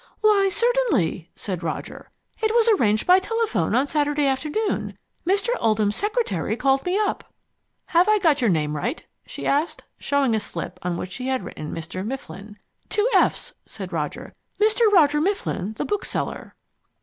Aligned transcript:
"Why, 0.21 0.49
certainly," 0.51 1.29
said 1.35 1.61
Roger. 1.61 2.09
"It 2.41 2.51
was 2.55 2.67
arranged 2.69 3.05
by 3.05 3.19
telephone 3.19 3.75
on 3.75 3.85
Saturday 3.85 4.25
afternoon. 4.25 4.97
Mr. 5.27 5.49
Oldham's 5.59 5.95
secretary 5.95 6.57
called 6.57 6.83
me 6.87 6.97
up." 6.97 7.31
"Have 7.85 8.09
I 8.09 8.17
got 8.17 8.41
your 8.41 8.49
name 8.49 8.75
right?" 8.75 9.05
she 9.27 9.45
asked, 9.45 9.83
showing 9.99 10.33
a 10.33 10.39
slip 10.39 10.79
on 10.81 10.97
which 10.97 11.11
she 11.11 11.27
had 11.27 11.43
written 11.43 11.71
Mr. 11.71 12.03
Miflin. 12.03 12.57
"Two 12.89 13.07
f's," 13.13 13.53
said 13.67 13.93
Roger. 13.93 14.33
"Mr. 14.59 14.91
Roger 14.91 15.21
Mifflin, 15.21 15.73
the 15.73 15.85
bookseller." 15.85 16.55